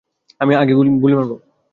[0.41, 1.31] আমি আগে গুলি মারব।